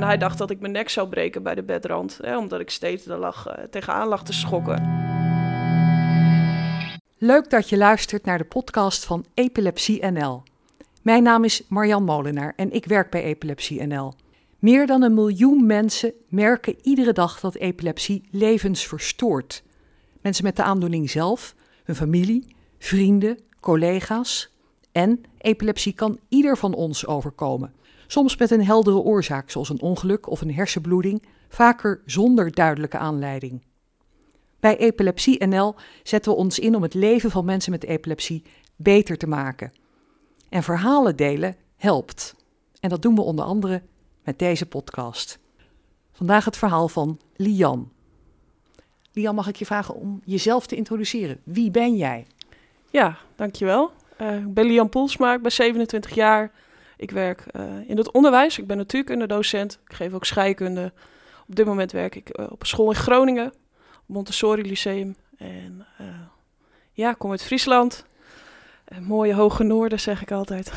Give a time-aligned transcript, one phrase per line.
[0.00, 2.70] En hij dacht dat ik mijn nek zou breken bij de bedrand, hè, omdat ik
[2.70, 4.82] steeds er lag, uh, tegenaan lag te schokken.
[7.18, 10.42] Leuk dat je luistert naar de podcast van Epilepsie NL.
[11.02, 14.14] Mijn naam is Marjan Molenaar en ik werk bij Epilepsie NL.
[14.58, 19.62] Meer dan een miljoen mensen merken iedere dag dat epilepsie levens verstoort.
[20.20, 21.54] Mensen met de aandoening zelf,
[21.84, 24.50] hun familie, vrienden, collega's.
[24.92, 27.72] En epilepsie kan ieder van ons overkomen.
[28.10, 33.62] Soms met een heldere oorzaak, zoals een ongeluk of een hersenbloeding, vaker zonder duidelijke aanleiding.
[34.60, 38.42] Bij Epilepsie NL zetten we ons in om het leven van mensen met epilepsie
[38.76, 39.72] beter te maken.
[40.48, 42.34] En verhalen delen helpt.
[42.80, 43.82] En dat doen we onder andere
[44.24, 45.38] met deze podcast.
[46.12, 47.92] Vandaag het verhaal van Lian.
[49.12, 51.40] Lian, mag ik je vragen om jezelf te introduceren?
[51.44, 52.26] Wie ben jij?
[52.90, 53.90] Ja, dankjewel.
[54.20, 56.52] Uh, ik ben Lian Poelsma, ik ben 27 jaar.
[57.00, 58.58] Ik werk uh, in het onderwijs.
[58.58, 59.80] Ik ben natuurkundedocent.
[59.88, 60.92] Ik geef ook scheikunde.
[61.48, 63.52] Op dit moment werk ik uh, op een school in Groningen,
[64.06, 65.16] Montessori Lyceum.
[65.38, 65.86] En
[66.92, 68.04] ja, ik kom uit Friesland.
[69.00, 70.72] mooie hoge noorden, zeg ik altijd.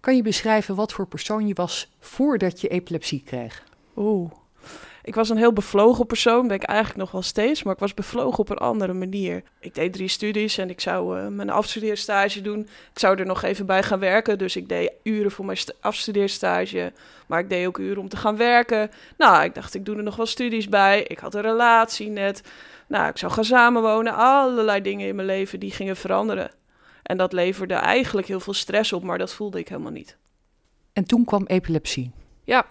[0.00, 3.64] Kan je beschrijven wat voor persoon je was voordat je epilepsie kreeg?
[3.96, 4.30] Oeh.
[5.02, 7.94] Ik was een heel bevlogen persoon, ben ik eigenlijk nog wel steeds, maar ik was
[7.94, 9.42] bevlogen op een andere manier.
[9.60, 12.60] Ik deed drie studies en ik zou uh, mijn afstudeerstage doen.
[12.92, 16.92] Ik zou er nog even bij gaan werken, dus ik deed uren voor mijn afstudeerstage,
[17.26, 18.90] maar ik deed ook uren om te gaan werken.
[19.16, 21.02] Nou, ik dacht, ik doe er nog wel studies bij.
[21.02, 22.42] Ik had een relatie net.
[22.88, 24.14] Nou, ik zou gaan samenwonen.
[24.14, 26.50] Allerlei dingen in mijn leven die gingen veranderen.
[27.02, 30.16] En dat leverde eigenlijk heel veel stress op, maar dat voelde ik helemaal niet.
[30.92, 32.10] En toen kwam epilepsie?
[32.44, 32.66] Ja.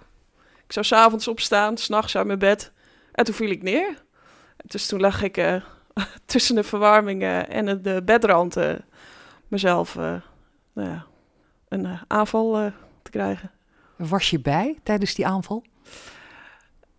[0.67, 2.71] Ik zou s'avonds opstaan, s'nachts uit mijn bed.
[3.11, 4.03] En toen viel ik neer.
[4.65, 5.61] Dus toen lag ik uh,
[6.25, 8.73] tussen de verwarming en de bedrand uh,
[9.47, 10.15] mezelf uh,
[10.73, 11.05] nou ja,
[11.69, 13.51] een aanval te krijgen.
[13.95, 15.63] Was je bij tijdens die aanval?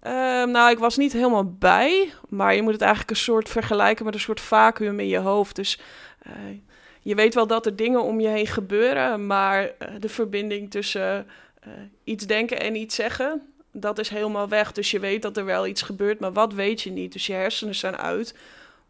[0.00, 4.05] Ehm, nou, ik was niet helemaal bij, maar je moet het eigenlijk een soort vergelijken
[4.05, 5.57] met een soort vacuüm in je hoofd.
[5.57, 5.80] Dus
[7.08, 11.27] je weet wel dat er dingen om je heen gebeuren, maar uh, de verbinding tussen
[11.67, 11.73] uh,
[12.05, 13.42] iets denken en iets zeggen,
[13.73, 14.73] dat is helemaal weg.
[14.73, 17.12] Dus je weet dat er wel iets gebeurt, maar wat weet je niet?
[17.12, 18.34] Dus je hersenen zijn uit,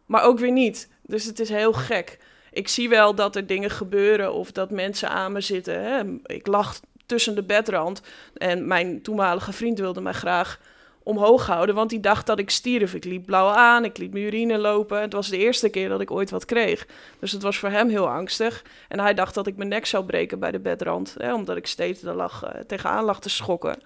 [0.05, 0.89] maar ook weer niet.
[1.01, 2.17] Dus het is heel gek.
[2.51, 5.83] Ik zie wel dat er dingen gebeuren of dat mensen aan me zitten.
[5.83, 6.03] Hè.
[6.25, 8.01] Ik lag tussen de bedrand
[8.33, 10.59] en mijn toenmalige vriend wilde mij graag
[11.03, 12.93] omhoog houden, want die dacht dat ik stierf.
[12.93, 15.01] Ik liep blauw aan, ik liet mijn urine lopen.
[15.01, 16.87] Het was de eerste keer dat ik ooit wat kreeg.
[17.19, 18.63] Dus het was voor hem heel angstig.
[18.87, 21.67] En hij dacht dat ik mijn nek zou breken bij de bedrand, hè, omdat ik
[21.67, 23.81] steeds er lag, uh, tegenaan lag te schokken.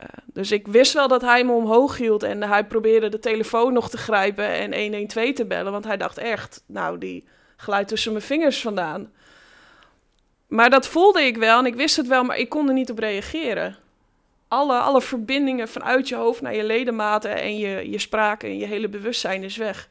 [0.00, 3.72] Uh, dus ik wist wel dat hij me omhoog hield en hij probeerde de telefoon
[3.72, 7.24] nog te grijpen en 112 te bellen, want hij dacht echt, nou, die
[7.56, 9.12] glijdt tussen mijn vingers vandaan.
[10.46, 12.90] Maar dat voelde ik wel en ik wist het wel, maar ik kon er niet
[12.90, 13.76] op reageren
[14.50, 18.66] alle, alle verbindingen vanuit je hoofd naar je ledematen en je, je spraak en je
[18.66, 19.88] hele bewustzijn is weg.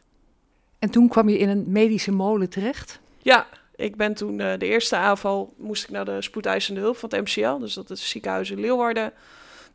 [0.80, 3.00] En toen kwam je in een medische molen terecht?
[3.22, 7.10] Ja, ik ben toen uh, de eerste aanval, moest ik naar de spoedeisende hulp van
[7.10, 9.14] het MCL, dus dat is het ziekenhuis in Leeuwarden.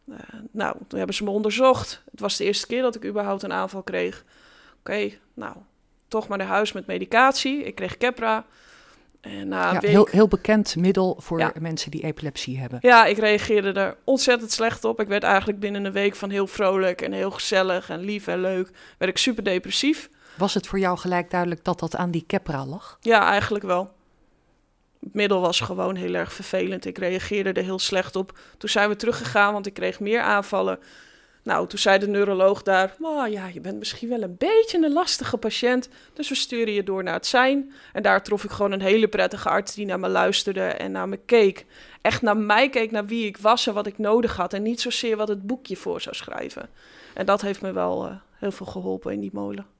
[0.08, 0.16] Uh,
[0.50, 2.02] nou, toen hebben ze me onderzocht.
[2.10, 4.24] Het was de eerste keer dat ik überhaupt een aanval kreeg.
[4.78, 5.56] Oké, nou,
[6.08, 7.62] toch maar naar huis met medicatie.
[7.62, 8.44] Ik kreeg Keppra.
[9.20, 12.78] En na ja, heel, heel bekend middel voor mensen die epilepsie hebben.
[12.82, 15.00] Ja, ik reageerde er ontzettend slecht op.
[15.00, 18.40] Ik werd eigenlijk binnen een week van heel vrolijk en heel gezellig en lief en
[18.40, 20.10] leuk, werd ik super depressief.
[20.36, 22.98] Was het voor jou gelijk duidelijk dat dat aan die Keppra lag?
[23.00, 23.90] Ja, eigenlijk wel.
[25.04, 26.84] Het middel was gewoon heel erg vervelend.
[26.84, 28.38] Ik reageerde er heel slecht op.
[28.58, 30.78] Toen zijn we teruggegaan, want ik kreeg meer aanvallen.
[31.42, 34.92] Nou, toen zei de neuroloog daar, oh, ja, je bent misschien wel een beetje een
[34.92, 37.72] lastige patiënt, dus we sturen je door naar het zijn.
[37.92, 41.08] En daar trof ik gewoon een hele prettige arts die naar me luisterde en naar
[41.08, 41.66] me keek.
[42.02, 44.80] Echt naar mij keek, naar wie ik was en wat ik nodig had en niet
[44.80, 46.68] zozeer wat het boekje voor zou schrijven.
[47.14, 49.73] En dat heeft me wel uh, heel veel geholpen in die molen.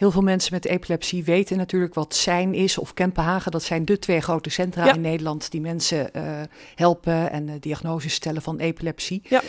[0.00, 3.50] Heel veel mensen met epilepsie weten natuurlijk wat zijn is of Kempenhagen.
[3.50, 6.22] Dat zijn de twee grote centra in Nederland die mensen uh,
[6.74, 9.22] helpen en uh, diagnoses stellen van epilepsie.
[9.24, 9.42] Ja.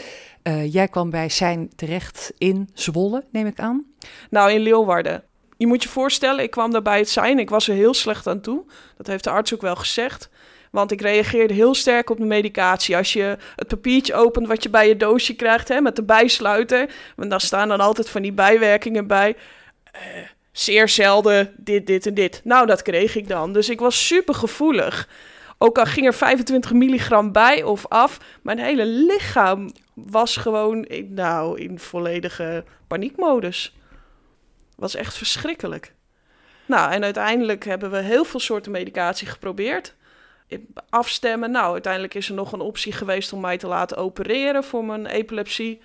[0.44, 3.86] Uh, jij kwam bij Zijn terecht in Zwolle, neem ik aan?
[4.30, 5.24] Nou, in Leeuwarden.
[5.58, 7.40] Je moet je voorstellen, ik kwam daar bij het Zijn.
[7.40, 8.64] Ik was er heel slecht aan toe.
[8.98, 10.30] Dat heeft de arts ook wel gezegd.
[10.72, 12.98] Want ik reageerde heel sterk op de medicatie.
[12.98, 16.94] Als je het papiertje opent wat je bij je doosje krijgt hè, met de bijsluiter.
[17.16, 19.36] Want daar staan dan altijd van die bijwerkingen bij.
[19.96, 20.02] Uh,
[20.52, 22.42] zeer zelden dit, dit en dit.
[22.44, 23.54] Nou, dat kreeg ik dan.
[23.54, 25.08] Dus ik was super gevoelig.
[25.58, 31.14] Ook al ging er 25 milligram bij of af, mijn hele lichaam was gewoon in,
[31.14, 33.76] nou, in volledige paniekmodus.
[34.76, 35.94] Was echt verschrikkelijk.
[36.66, 39.96] Nou, en uiteindelijk hebben we heel veel soorten medicatie geprobeerd.
[40.90, 41.52] afstemmen.
[41.52, 45.06] Nou, uiteindelijk is er nog een optie geweest om mij te laten opereren voor mijn
[45.06, 45.82] epilepsie.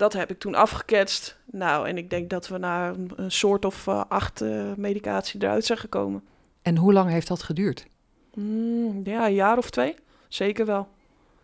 [0.00, 1.36] Dat heb ik toen afgeketst.
[1.50, 5.64] Nou, en ik denk dat we na een, soort of uh, acht uh, medicatie eruit
[5.64, 6.22] zijn gekomen.
[6.62, 7.86] En hoe lang heeft dat geduurd?
[8.34, 9.94] Mm, ja, een jaar of twee.
[10.28, 10.88] Zeker wel.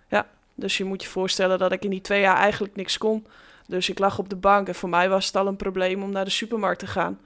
[0.08, 3.26] Ja, dus je moet je voorstellen dat ik in die twee jaar eigenlijk niks kon.
[3.66, 6.10] Dus ik lag op de bank en voor mij was het al een probleem om
[6.10, 7.20] naar de supermarkt te gaan.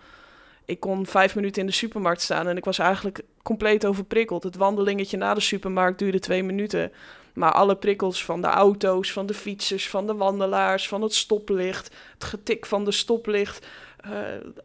[0.64, 4.42] Ik kon vijf minuten in de supermarkt staan en ik was eigenlijk compleet overprikkeld.
[4.42, 6.92] Het wandelingetje naar de supermarkt duurde twee minuten.
[7.40, 11.94] Maar alle prikkels van de auto's, van de fietsers, van de wandelaars, van het stoplicht,
[12.14, 13.66] het getik van de stoplicht,
[14.06, 14.12] uh,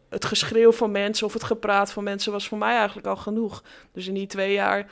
[0.08, 3.62] het geschreeuw van mensen of het gepraat van mensen was voor mij eigenlijk al genoeg.
[3.92, 4.90] Dus in die twee jaar,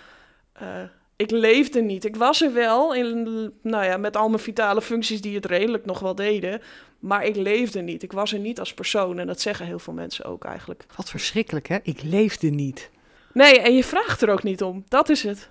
[0.63, 0.69] uh,
[1.17, 2.05] ik leefde niet.
[2.05, 5.85] Ik was er wel, in, nou ja, met al mijn vitale functies die het redelijk
[5.85, 6.63] nog wel deden.
[6.99, 8.03] Maar ik leefde niet.
[8.03, 9.19] Ik was er niet als persoon.
[9.19, 10.85] En dat zeggen heel veel mensen ook eigenlijk.
[10.97, 11.79] Wat verschrikkelijk, hè?
[11.83, 12.91] Ik leefde niet.
[13.33, 14.85] Nee, en je vraagt er ook niet om.
[14.89, 15.49] Dat is het.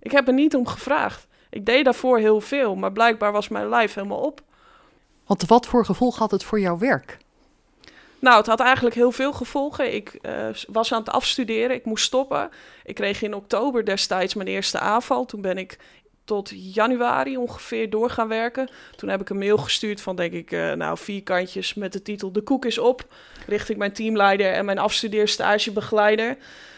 [0.00, 1.26] Ik heb er niet om gevraagd.
[1.54, 4.40] Ik deed daarvoor heel veel, maar blijkbaar was mijn lijf helemaal op.
[5.26, 7.18] Want wat voor gevolg had het voor jouw werk?
[8.18, 9.94] Nou, het had eigenlijk heel veel gevolgen.
[9.94, 12.50] Ik uh, was aan het afstuderen, ik moest stoppen.
[12.84, 15.24] Ik kreeg in oktober destijds mijn eerste aanval.
[15.24, 15.78] Toen ben ik
[16.24, 18.68] tot januari ongeveer door gaan werken.
[18.96, 22.02] Toen heb ik een mail gestuurd van, denk ik, uh, nou, vier kantjes met de
[22.02, 23.04] titel De koek is op.
[23.46, 26.36] Richting mijn teamleider en mijn afstudeerstagebegeleider.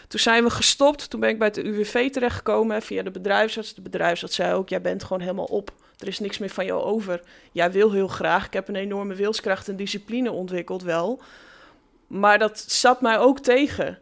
[0.08, 1.10] Toen zijn we gestopt.
[1.10, 3.74] Toen ben ik bij het UWV terechtgekomen via de bedrijfsarts.
[3.74, 5.72] De bedrijfsarts zei ook, jij bent gewoon helemaal op.
[5.98, 7.22] Er is niks meer van jou over.
[7.52, 8.46] Jij wil heel graag.
[8.46, 11.22] Ik heb een enorme wilskracht en discipline ontwikkeld wel.
[12.06, 13.98] Maar dat zat mij ook tegen.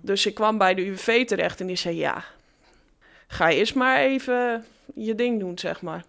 [0.00, 2.24] Dus ik kwam bij de UWV terecht en die zei, ja,
[3.26, 6.04] ga eerst maar even je ding doen, zeg maar.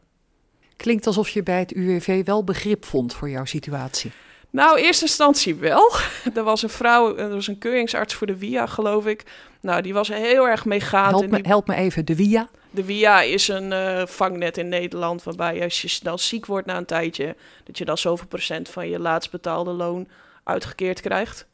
[0.78, 4.12] Klinkt alsof je bij het UWV wel begrip vond voor jouw situatie.
[4.54, 5.92] Nou, in eerste instantie wel.
[6.36, 9.24] er was een vrouw, er was een keuringsarts voor de WIA, geloof ik.
[9.62, 11.20] Nou, die was heel erg meegaand.
[11.20, 12.48] Help, me, help me even, de WIA?
[12.70, 16.78] De WIA is een uh, vangnet in Nederland waarbij als je snel ziek wordt na
[16.78, 20.08] een tijdje, dat je dan zoveel procent van je laatst betaalde loon
[20.44, 21.48] uitgekeerd krijgt.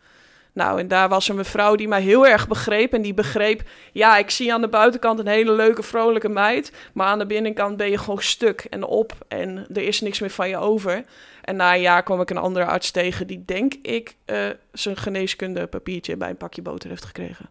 [0.53, 2.93] Nou, en daar was een mevrouw die mij heel erg begreep.
[2.93, 3.61] En die begreep,
[3.91, 6.71] ja, ik zie aan de buitenkant een hele leuke, vrolijke meid.
[6.93, 9.13] Maar aan de binnenkant ben je gewoon stuk en op.
[9.27, 11.03] En er is niks meer van je over.
[11.49, 14.97] En na een jaar kwam ik een andere arts tegen die, denk ik, uh, zijn
[14.97, 17.49] geneeskunde papiertje bij een pakje boter heeft gekregen.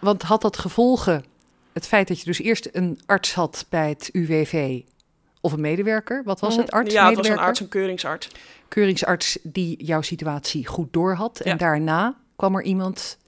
[0.00, 1.24] Want had dat gevolgen,
[1.72, 4.80] het feit dat je dus eerst een arts had bij het UWV
[5.40, 6.22] of een medewerker?
[6.24, 6.92] Wat was het, arts?
[6.92, 8.28] Ja, het was een arts, een keuringsarts.
[8.68, 11.40] Keuringsarts die jouw situatie goed doorhad.
[11.40, 13.18] En daarna kwam er iemand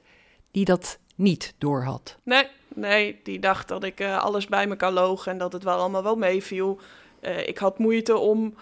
[0.50, 2.17] die dat niet doorhad.
[2.23, 5.62] Nee, nee die dacht dat ik uh, alles bij me kan logen en dat het
[5.62, 6.81] wel allemaal wel meeviel.
[7.20, 8.55] Uh, ik had moeite om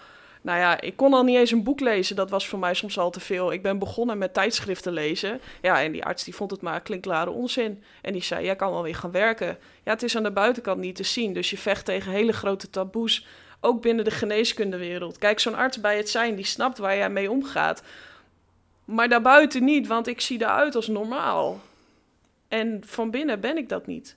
[0.45, 2.15] nou ja, ik kon al niet eens een boek lezen.
[2.15, 3.53] Dat was voor mij soms al te veel.
[3.53, 5.39] Ik ben begonnen met tijdschriften lezen.
[5.61, 7.83] Ja, en die arts die vond het maar klinklare onzin.
[8.01, 9.57] En die zei, jij kan wel weer gaan werken.
[9.83, 11.33] Ja, het is aan de buitenkant niet te zien.
[11.33, 13.27] Dus je vecht tegen hele grote taboes.
[13.59, 15.17] Ook binnen de geneeskundewereld.
[15.17, 17.83] Kijk, zo'n arts bij het zijn, die snapt waar jij mee omgaat.
[18.85, 21.61] Maar daarbuiten niet, want ik zie eruit als normaal.
[22.47, 24.15] En van binnen ben ik dat niet.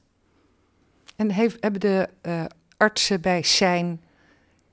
[1.17, 2.45] En heeft, hebben de uh,
[2.77, 4.01] artsen bij zijn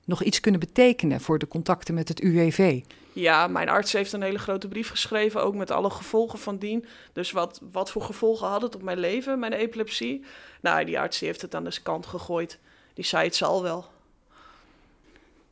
[0.06, 2.80] nog iets kunnen betekenen voor de contacten met het UWV?
[3.12, 6.86] Ja, mijn arts heeft een hele grote brief geschreven, ook met alle gevolgen van dien.
[7.12, 10.24] Dus wat, wat voor gevolgen had het op mijn leven, mijn epilepsie?
[10.60, 12.58] Nou, die arts die heeft het aan de kant gegooid.
[12.94, 13.86] Die zei het zal wel.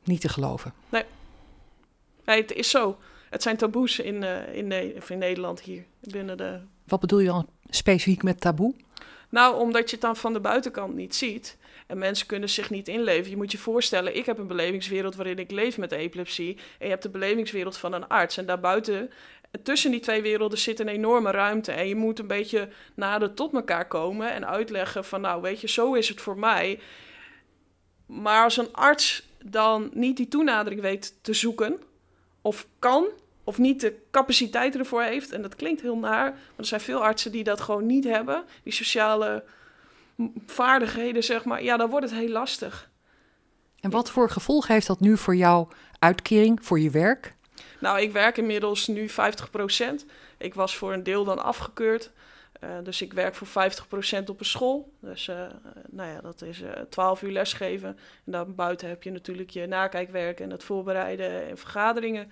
[0.03, 0.73] Niet te geloven.
[0.89, 1.05] Nee.
[2.25, 2.99] nee het is zo.
[3.31, 4.73] Het zijn taboes in, uh, in,
[5.09, 6.61] in Nederland hier binnen de.
[6.85, 8.75] Wat bedoel je dan specifiek met taboe?
[9.29, 11.57] Nou, omdat je het dan van de buitenkant niet ziet.
[11.87, 13.31] En mensen kunnen zich niet inleven.
[13.31, 16.55] Je moet je voorstellen, ik heb een belevingswereld waarin ik leef met epilepsie.
[16.55, 18.37] En je hebt de belevingswereld van een arts.
[18.37, 19.11] En daarbuiten,
[19.63, 21.73] tussen die twee werelden zit een enorme ruimte.
[21.73, 25.69] En je moet een beetje nader tot elkaar komen en uitleggen van, nou weet je,
[25.69, 26.81] zo is het voor mij.
[28.07, 31.81] Maar als een arts dan niet die toenadering weet te zoeken,
[32.41, 33.07] of kan,
[33.45, 37.03] of niet de capaciteit ervoor heeft, en dat klinkt heel naar, maar er zijn veel
[37.03, 39.45] artsen die dat gewoon niet hebben, die sociale
[40.47, 42.91] vaardigheden, zeg maar, ja, dan wordt het heel lastig.
[43.81, 45.69] En wat voor gevolg heeft dat nu voor jouw
[45.99, 47.35] uitkering, voor je werk?
[47.81, 49.13] Nou, ik werk inmiddels nu 50%
[50.39, 52.11] Ik was voor een deel dan afgekeurd.
[52.65, 53.71] Uh, dus ik werk voor
[54.23, 54.93] 50% op een school.
[55.01, 55.47] Dus uh,
[55.91, 57.89] nou ja, dat is uh, eh, 12 uur lesgeven.
[58.25, 62.31] En dan buiten heb je natuurlijk je nakijkwerk en het voorbereiden en vergaderingen.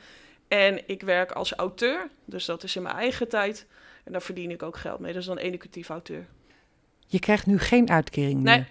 [0.49, 2.09] En ik werk als auteur.
[2.25, 3.67] Dus dat is in mijn eigen tijd.
[4.05, 5.13] En daar verdien ik ook geld mee.
[5.13, 6.27] Dat is dan educatief auteur.
[7.13, 8.57] Je krijgt nu geen uitkering meer.
[8.57, 8.67] Nee.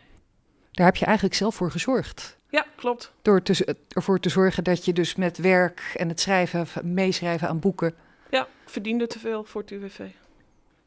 [0.71, 2.37] Daar heb je eigenlijk zelf voor gezorgd.
[2.49, 3.11] Ja, klopt.
[3.21, 7.59] Door te, ervoor te zorgen dat je dus met werk en het schrijven, meeschrijven aan
[7.59, 7.95] boeken.
[8.29, 9.99] Ja, verdiende te veel voor het UWV.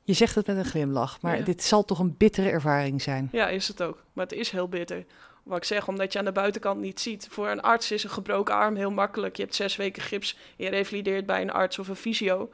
[0.02, 1.44] Je zegt het met een glimlach, maar Ja.
[1.44, 3.28] dit zal toch een bittere ervaring zijn.
[3.32, 4.02] Ja, is het ook.
[4.12, 5.04] Maar het is heel bitter.
[5.42, 7.26] Wat ik zeg, omdat je aan de buitenkant niet ziet.
[7.30, 9.36] Voor een arts is een gebroken arm heel makkelijk.
[9.36, 12.50] Je hebt zes weken gips, je revalideert bij een arts of een fysio.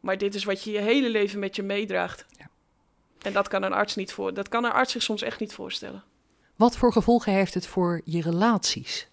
[0.00, 2.26] Maar dit is wat je je hele leven met je meedraagt.
[2.38, 2.45] Ja.
[3.26, 4.34] En dat kan een arts niet voor.
[4.34, 6.02] Dat kan een arts zich soms echt niet voorstellen.
[6.56, 9.08] Wat voor gevolgen heeft het voor je relaties?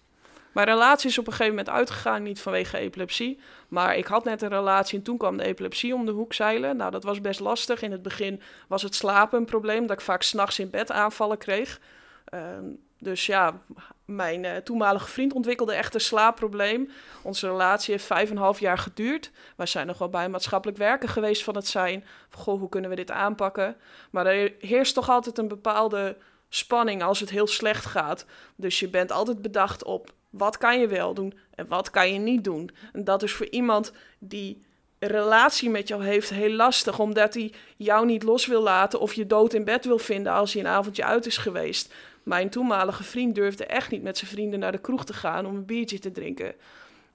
[0.52, 3.40] Mijn relatie is op een gegeven moment uitgegaan, niet vanwege epilepsie.
[3.68, 6.76] Maar ik had net een relatie en toen kwam de epilepsie om de hoek zeilen.
[6.76, 7.82] Nou, dat was best lastig.
[7.82, 11.38] In het begin was het slapen een probleem, dat ik vaak s'nachts in bed aanvallen
[11.38, 11.80] kreeg.
[12.24, 12.64] Ehm,
[13.04, 13.60] dus ja,
[14.04, 16.90] mijn eh, toenmalige vriend ontwikkelde echt een slaapprobleem.
[17.22, 19.30] Onze relatie heeft vijf en een half jaar geduurd.
[19.56, 22.04] Wij zijn nog wel bij maatschappelijk werken geweest van het zijn.
[22.30, 23.76] Goh, hoe kunnen we dit aanpakken?
[24.10, 26.16] Maar er heerst toch altijd een bepaalde
[26.48, 28.26] spanning als het heel slecht gaat.
[28.56, 32.18] Dus je bent altijd bedacht op wat kan je wel doen en wat kan je
[32.18, 32.70] niet doen.
[32.92, 34.64] En dat is voor iemand die
[35.06, 39.26] relatie met jou heeft heel lastig, omdat hij jou niet los wil laten of je
[39.26, 41.94] dood in bed wil vinden als hij een avondje uit is geweest.
[42.22, 45.54] Mijn toenmalige vriend durfde echt niet met zijn vrienden naar de kroeg te gaan om
[45.54, 46.54] een biertje te drinken.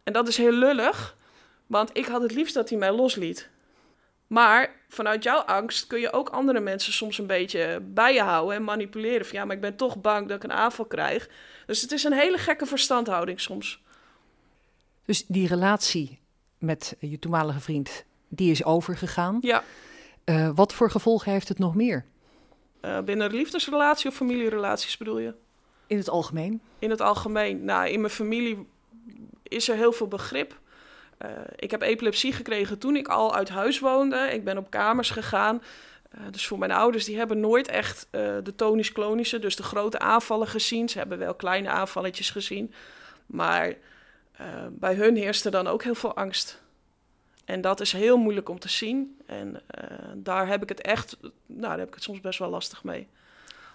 [0.04, 1.16] En dat is heel lullig,
[1.68, 3.50] want ik had het liefst dat hij mij losliet.
[4.28, 8.56] Maar vanuit jouw angst kun je ook andere mensen soms een beetje bij je houden
[8.56, 9.26] en manipuleren.
[9.26, 11.30] Van ja, maar ik ben toch bang dat ik een aanval krijg.
[11.66, 13.82] Dus het is een hele gekke verstandhouding soms.
[15.06, 16.20] Dus die relatie
[16.60, 19.38] met je toenmalige vriend, die is overgegaan.
[19.42, 19.64] Ja,
[20.24, 22.06] Eh, wat voor gevolgen heeft het nog meer?
[22.82, 25.34] eh, binnen een liefdesrelatie of familierelaties bedoel je?
[25.88, 26.62] In het algemeen?
[26.80, 27.64] In het algemeen.
[27.66, 28.68] Nou, in mijn familie
[29.44, 30.60] is er heel veel begrip.
[31.18, 34.18] Eh, ik heb epilepsie gekregen toen ik al uit huis woonde.
[34.18, 35.62] Ik ben op kamers gegaan.
[36.32, 38.08] Dus voor mijn ouders, die hebben nooit echt
[38.44, 40.90] de tonisch-klonische, dus de grote aanvallen gezien.
[40.90, 42.74] Ze hebben wel kleine aanvalletjes gezien.
[43.26, 43.74] Maar
[44.40, 46.62] eh, bij hun heerste dan ook heel veel angst.
[47.46, 49.22] En dat is heel moeilijk om te zien.
[49.26, 52.50] En eh, daar heb ik het echt, nou, daar heb ik het soms best wel
[52.50, 53.08] lastig mee.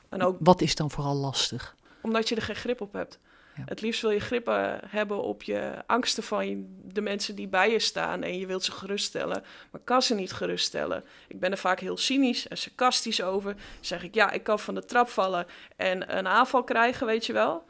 [0.09, 1.75] En ook Wat is dan vooral lastig?
[2.03, 3.19] omdat je er geen grip op hebt.
[3.57, 3.63] Ja.
[3.67, 4.47] Het liefst wil je grip
[4.87, 8.73] hebben op je angsten van de mensen die bij je staan en je wilt ze
[8.73, 11.05] geruststellen, maar kan ze niet geruststellen.
[11.29, 13.53] Ik ben er vaak heel cynisch en sarcastisch over.
[13.53, 17.27] Dan zeg ik, ja, ik kan van de trap vallen en een aanval krijgen, weet
[17.27, 17.65] je wel.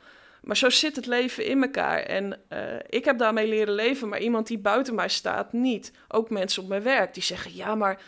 [0.44, 1.98] Maar zo zit het leven in elkaar.
[1.98, 2.58] En eh,
[2.88, 5.92] ik heb daarmee leren leven, maar iemand die buiten mij staat niet.
[6.08, 8.00] Ook mensen op mijn werk die zeggen, ja, maar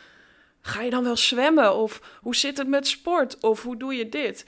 [0.60, 1.76] ga je dan wel zwemmen?
[1.76, 3.40] Of hoe zit het met sport?
[3.40, 4.46] Of hoe doe je dit?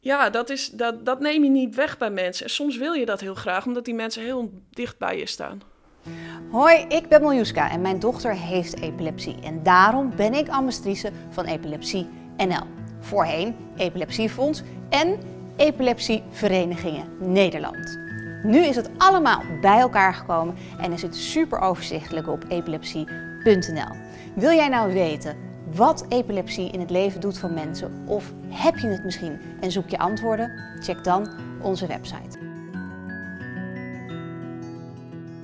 [0.00, 2.44] Ja, dat, is, dat, dat neem je niet weg bij mensen.
[2.44, 5.62] En soms wil je dat heel graag, omdat die mensen heel dicht bij je staan.
[6.50, 9.36] Hoi, ik ben Miljuska en mijn dochter heeft epilepsie.
[9.42, 12.66] En daarom ben ik ambassadrice van Epilepsie NL.
[13.00, 15.18] Voorheen Epilepsiefonds en
[15.60, 17.98] Epilepsieverenigingen Nederland.
[18.42, 23.96] Nu is het allemaal bij elkaar gekomen en is het super overzichtelijk op epilepsie.nl.
[24.34, 25.36] Wil jij nou weten
[25.74, 28.04] wat epilepsie in het leven doet van mensen?
[28.06, 30.52] Of heb je het misschien en zoek je antwoorden?
[30.78, 31.28] Check dan
[31.62, 32.38] onze website.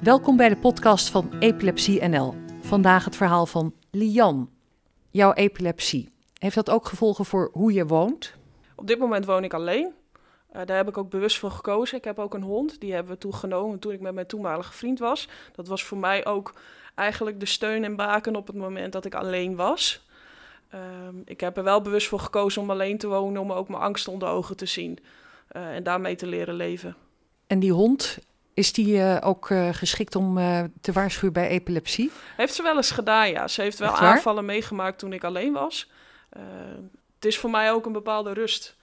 [0.02, 2.34] Welkom bij de podcast van Epilepsie NL.
[2.60, 4.50] Vandaag het verhaal van Lian.
[5.10, 6.08] Jouw epilepsie.
[6.38, 8.34] Heeft dat ook gevolgen voor hoe je woont?
[8.76, 9.92] Op dit moment woon ik alleen.
[10.56, 11.98] Eh, daar heb ik ook bewust voor gekozen.
[11.98, 12.80] Ik heb ook een hond.
[12.80, 15.28] Die hebben we toen genomen toen ik met mijn toenmalige vriend was.
[15.54, 16.54] Dat was voor mij ook
[16.94, 20.04] eigenlijk de steun en baken op het moment dat ik alleen was.
[20.70, 23.82] Ehm, ik heb er wel bewust voor gekozen om alleen te wonen, om ook mijn
[23.82, 24.98] angst onder ogen te zien.
[25.48, 26.96] eh, en daarmee te leren leven.
[27.46, 28.18] En die hond,
[28.54, 30.34] is die eh, ook geschikt om
[30.80, 32.10] te waarschuwen bij epilepsie?
[32.36, 33.48] Heeft ze wel eens gedaan, ja.
[33.48, 35.90] Ze heeft wel aanvallen meegemaakt toen ik alleen was.
[36.30, 36.42] Eh,
[37.14, 38.75] het is voor mij ook een bepaalde rust.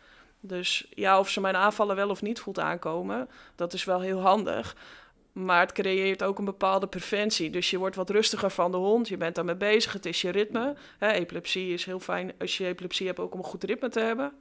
[0.46, 4.20] Dus ja, of ze mijn aanvallen wel of niet voelt aankomen, dat is wel heel
[4.20, 4.76] handig.
[5.32, 7.50] Maar het creëert ook een bepaalde preventie.
[7.50, 9.08] Dus je wordt wat rustiger van de hond.
[9.08, 9.94] Je bent daarmee bezig.
[9.94, 10.76] Het is je ritme.
[11.00, 14.34] Epilepsie is heel fijn als je epilepsie hebt ook om een goed ritme te hebben.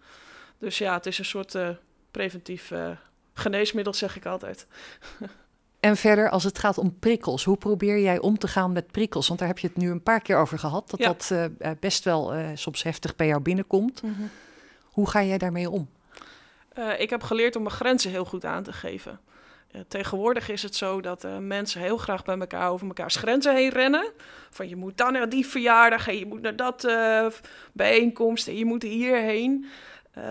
[0.58, 1.68] Dus ja, het is een soort eh,
[2.10, 2.90] preventief eh,
[3.34, 4.66] geneesmiddel, zeg ik altijd.
[5.80, 9.26] En verder, als het gaat om prikkels, hoe probeer jij om te gaan met prikkels?
[9.28, 11.06] Want daar heb je het nu een paar keer over gehad, dat Ja.
[11.06, 14.02] dat eh, best wel soms heftig bij jou binnenkomt.
[14.92, 15.88] Hoe ga jij daarmee om?
[16.72, 19.20] Eh, ik heb geleerd om mijn grenzen heel goed aan te geven.
[19.70, 23.54] Eh, tegenwoordig is het zo dat eh, mensen heel graag bij elkaar over mekaars grenzen
[23.54, 24.12] heen rennen.
[24.50, 26.88] Van je moet dan naar die verjaardag en je moet naar dat
[27.72, 29.66] bijeenkomst en je moet hierheen.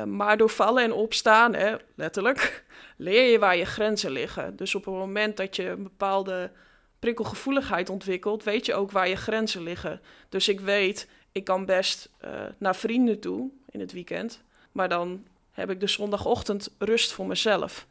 [0.06, 2.64] Maar door vallen en opstaan, hè, letterlijk,
[2.98, 4.56] leer je waar je grenzen liggen.
[4.56, 6.52] Dus op het moment dat je een bepaalde
[7.00, 10.02] prikkelgevoeligheid ontwikkelt, weet je ook waar je grenzen liggen.
[10.30, 12.10] Dus ik weet, ik kan best
[12.58, 17.88] naar vrienden toe in het weekend, maar dan heb ik de zondagochtend rust voor mezelf.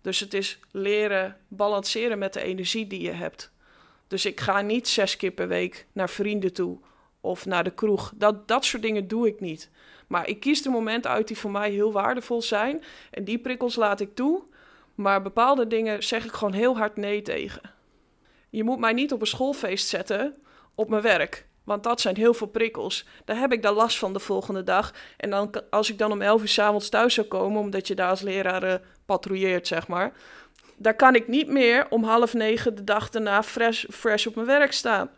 [0.00, 3.52] Dus het is leren balanceren met de energie die je hebt.
[4.08, 6.78] Dus ik ga niet zes keer per week naar vrienden toe
[7.20, 8.12] of naar de kroeg.
[8.14, 9.70] Dat, dat soort dingen doe ik niet.
[10.06, 12.84] Maar ik kies de momenten uit die voor mij heel waardevol zijn.
[13.10, 14.42] En die prikkels laat ik toe.
[14.94, 17.60] Maar bepaalde dingen zeg ik gewoon heel hard nee tegen.
[18.50, 20.34] Je moet mij niet op een schoolfeest zetten
[20.74, 21.46] op mijn werk.
[21.64, 23.06] Want dat zijn heel veel prikkels.
[23.24, 24.94] Daar heb ik dan last van de volgende dag.
[25.16, 28.08] En dan, als ik dan om 11 uur s'avonds thuis zou komen, omdat je daar
[28.08, 28.74] als leraar uh,
[29.06, 30.12] patrouilleert, zeg maar.
[30.76, 34.46] Daar kan ik niet meer om half negen de dag daarna fresh, fresh op mijn
[34.46, 35.10] werk staan.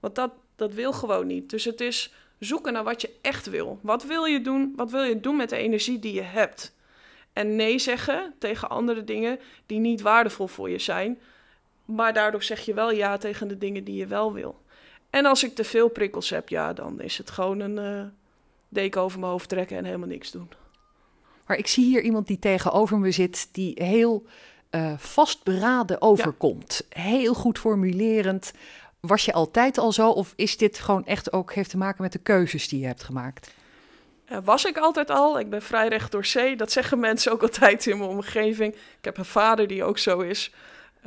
[0.00, 1.50] Want dat, dat wil gewoon niet.
[1.50, 3.78] Dus het is zoeken naar wat je echt wil.
[3.82, 4.72] Wat wil je doen?
[4.76, 6.74] Wat wil je doen met de energie die je hebt?
[7.32, 11.20] En nee zeggen tegen andere dingen die niet waardevol voor je zijn.
[11.84, 14.62] Maar daardoor zeg je wel ja tegen de dingen die je wel wil.
[15.14, 18.04] En als ik te veel prikkels heb, ja, dan is het gewoon een uh,
[18.68, 20.48] deken over mijn hoofd trekken en helemaal niks doen.
[21.46, 24.26] Maar ik zie hier iemand die tegenover me zit, die heel
[24.70, 26.86] uh, vastberaden overkomt.
[26.88, 28.52] Heel goed formulerend.
[29.00, 32.12] Was je altijd al zo of is dit gewoon echt ook heeft te maken met
[32.12, 33.54] de keuzes die je hebt gemaakt?
[34.28, 35.38] Uh, was ik altijd al.
[35.38, 36.56] Ik ben vrij recht door zee.
[36.56, 38.74] Dat zeggen mensen ook altijd in mijn omgeving.
[38.74, 40.52] Ik heb een vader die ook zo is.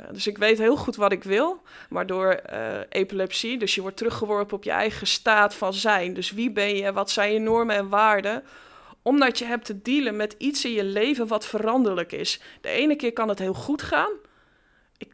[0.00, 1.62] Uh, dus ik weet heel goed wat ik wil.
[1.88, 6.14] Maar door uh, epilepsie, dus je wordt teruggeworpen op je eigen staat van zijn.
[6.14, 6.92] Dus wie ben je?
[6.92, 8.44] Wat zijn je normen en waarden?
[9.02, 12.40] Omdat je hebt te dealen met iets in je leven wat veranderlijk is.
[12.60, 14.10] De ene keer kan het heel goed gaan.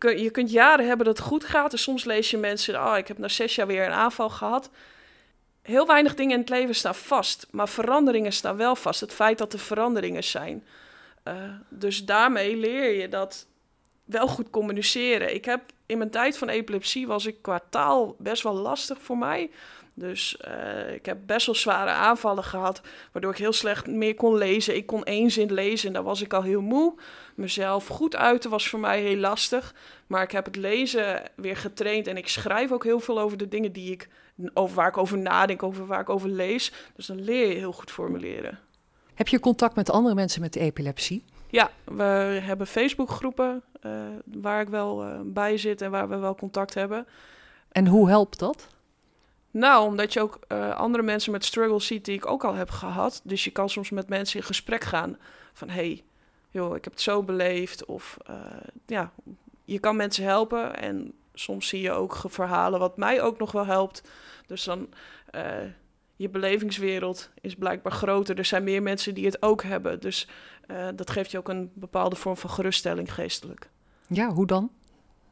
[0.00, 1.72] Je kunt jaren hebben dat het goed gaat.
[1.72, 4.70] En soms lees je mensen, oh, ik heb na zes jaar weer een aanval gehad.
[5.62, 7.46] Heel weinig dingen in het leven staan vast.
[7.50, 9.00] Maar veranderingen staan wel vast.
[9.00, 10.64] Het feit dat er veranderingen zijn.
[11.24, 11.34] Uh,
[11.68, 13.46] dus daarmee leer je dat
[14.04, 15.34] wel goed communiceren.
[15.34, 19.18] Ik heb in mijn tijd van epilepsie was ik qua taal best wel lastig voor
[19.18, 19.50] mij.
[19.96, 22.80] Dus uh, ik heb best wel zware aanvallen gehad,
[23.12, 24.76] waardoor ik heel slecht meer kon lezen.
[24.76, 26.94] Ik kon één zin lezen en daar was ik al heel moe.
[27.34, 29.74] Mezelf goed uiten was voor mij heel lastig.
[30.06, 33.48] Maar ik heb het lezen weer getraind en ik schrijf ook heel veel over de
[33.48, 34.08] dingen die ik,
[34.54, 36.72] over waar ik over nadenk, over waar ik over lees.
[36.96, 38.58] Dus dan leer je heel goed formuleren.
[39.14, 41.24] Heb je contact met andere mensen met epilepsie?
[41.54, 42.02] Ja, we
[42.42, 43.92] hebben Facebookgroepen uh,
[44.24, 47.06] waar ik wel uh, bij zit en waar we wel contact hebben.
[47.68, 48.68] En hoe helpt dat?
[49.50, 52.70] Nou, omdat je ook uh, andere mensen met struggles ziet die ik ook al heb
[52.70, 53.20] gehad.
[53.24, 55.18] Dus je kan soms met mensen in gesprek gaan
[55.52, 55.68] van...
[55.68, 56.04] hey,
[56.50, 57.84] joh, ik heb het zo beleefd.
[57.84, 58.16] Of
[58.86, 59.12] ja,
[59.64, 60.76] je kan mensen helpen.
[60.76, 64.08] En soms zie je ook verhalen wat mij ook nog wel helpt.
[64.46, 64.88] Dus dan
[66.16, 68.38] je belevingswereld is blijkbaar groter.
[68.38, 70.00] Er zijn meer mensen die het ook hebben.
[70.00, 70.28] Dus
[70.70, 73.68] uh, dat geeft je ook een bepaalde vorm van geruststelling geestelijk.
[74.06, 74.70] Ja, hoe dan?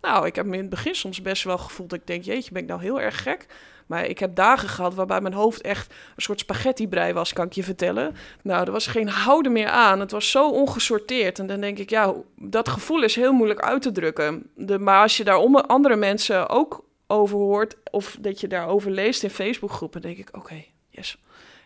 [0.00, 2.52] Nou, ik heb me in het begin soms best wel gevoeld dat ik denk, jeetje,
[2.52, 3.46] ben ik nou heel erg gek?
[3.86, 7.52] Maar ik heb dagen gehad waarbij mijn hoofd echt een soort spaghetti-brei was, kan ik
[7.52, 8.14] je vertellen.
[8.42, 10.00] Nou, er was geen houden meer aan.
[10.00, 11.38] Het was zo ongesorteerd.
[11.38, 14.50] En dan denk ik, ja, dat gevoel is heel moeilijk uit te drukken.
[14.54, 19.22] De, maar als je daar andere mensen ook over hoort, of dat je daarover leest
[19.22, 21.18] in Facebookgroepen, denk ik, oké, yes,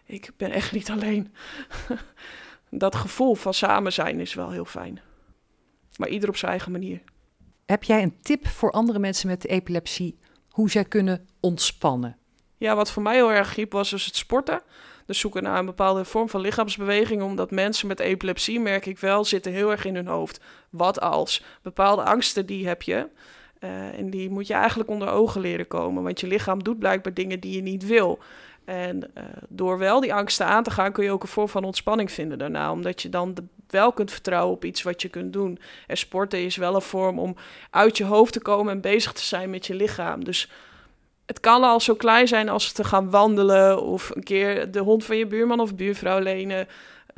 [0.05, 1.35] ik ben echt niet alleen.
[2.71, 5.01] dat gevoel van samen zijn is wel heel fijn.
[5.97, 7.03] Maar ieder op zijn eigen manier.
[7.67, 10.19] Heb jij een tip voor andere mensen met epilepsie
[10.51, 12.17] hoe zij kunnen ontspannen?
[12.57, 14.63] Ja, wat voor mij heel erg hielp was dus het sporten.
[15.07, 17.23] Dus zoeken naar een bepaalde vorm van lichaamsbeweging.
[17.23, 20.41] Omdat mensen met epilepsie, merk ik wel, zitten heel erg in hun hoofd.
[20.71, 21.43] Wat als?
[21.63, 23.09] Bepaalde angsten die heb je.
[23.61, 26.03] Uh, en die moet je eigenlijk onder ogen leren komen.
[26.03, 28.19] Want je lichaam doet blijkbaar dingen die je niet wil.
[28.65, 31.65] En uh, door wel die angsten aan te gaan, kun je ook een vorm van
[31.65, 32.73] ontspanning vinden daarna.
[32.73, 33.35] Omdat je dan
[33.69, 35.59] wel kunt vertrouwen op iets wat je kunt doen.
[35.87, 37.37] En sporten is wel een vorm om
[37.71, 40.25] uit je hoofd te komen en bezig te zijn met je lichaam.
[40.25, 40.51] Dus
[41.27, 45.05] het kan al zo klein zijn als te gaan wandelen of een keer de hond
[45.05, 46.69] van je buurman of buurvrouw lenen.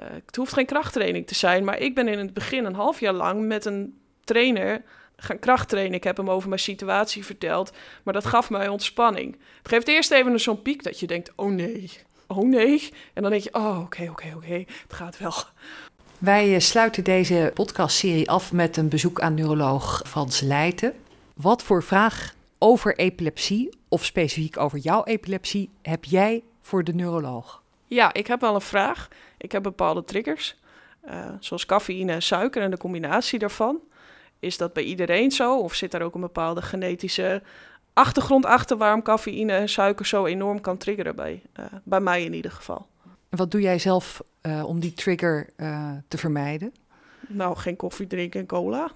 [0.03, 3.01] Uh, het hoeft geen krachttraining te zijn, maar ik ben in het begin een half
[3.01, 4.83] jaar lang met een trainer
[5.21, 5.95] gaan krachttrainen.
[5.95, 9.37] Ik heb hem over mijn situatie verteld, maar dat gaf mij ontspanning.
[9.59, 11.91] Het geeft eerst even zo'n piek dat je denkt, oh nee,
[12.27, 12.93] oh nee.
[13.15, 15.35] En dan denk je, oh oké, oké, oké, het gaat wel.
[16.19, 20.95] Wij eh, sluiten deze podcastserie af met een bezoek aan neuroloog Frans Leijten.
[21.35, 27.63] Wat voor vraag over epilepsie, of specifiek over jouw epilepsie, heb jij voor de neuroloog?
[27.87, 29.09] Ja, ik heb wel een vraag.
[29.39, 30.57] Ik heb bepaalde triggers,
[31.09, 33.81] uh, zoals cafeïne en suiker en de combinatie daarvan.
[34.39, 35.59] Is dat bij iedereen zo?
[35.59, 37.43] Of zit er ook een bepaalde genetische
[37.93, 41.17] achtergrond achter waarom cafeïne en suiker zo enorm kan triggeren?
[41.17, 42.87] Bij, uh, bij mij in ieder geval.
[43.29, 46.73] En wat doe jij zelf uh, om die trigger uh, te vermijden?
[47.29, 48.91] Nou, geen koffie drinken en cola.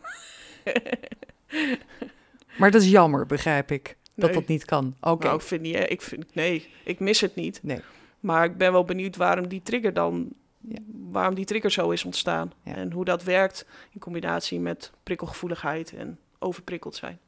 [2.58, 3.96] maar dat is jammer, begrijp ik.
[4.14, 4.94] Dat dat niet kan.
[5.00, 5.10] Oké.
[5.10, 5.26] Okay.
[5.26, 7.60] Nou, ik vind niet, ik vind, nee, ik mis het niet.
[7.62, 7.80] Nee.
[8.20, 10.28] Maar ik ben wel benieuwd waarom die trigger dan
[10.60, 10.78] ja.
[11.12, 12.52] Waarom die trigger zo is ontstaan.
[12.64, 12.74] Ja.
[12.74, 17.18] En hoe dat werkt in combinatie met prikkelgevoeligheid en overprikkeld zijn.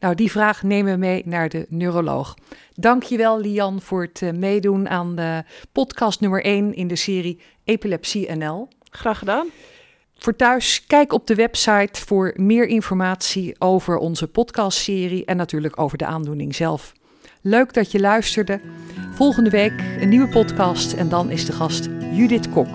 [0.00, 2.34] Nou, die vraag nemen we mee naar de neuroloog.
[2.74, 8.32] Dankjewel, Lian, voor het eh, meedoen aan de podcast nummer 1 in de serie Epilepsie
[8.32, 8.68] NL.
[8.90, 9.46] Graag gedaan.
[10.18, 15.98] Voor thuis, kijk op de website voor meer informatie over onze podcastserie en natuurlijk over
[15.98, 16.92] de aandoening zelf.
[17.42, 18.60] Leuk dat je luisterde.
[19.14, 22.68] Volgende week een nieuwe podcast en dan is de gast Judith Kok.